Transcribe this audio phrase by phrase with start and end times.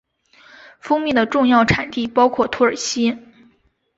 [0.79, 3.15] 蜂蜜的重要产地包括土耳其。